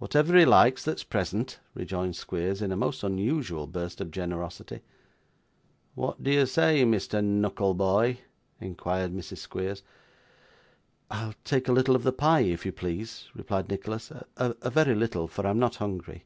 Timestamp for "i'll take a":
11.08-11.72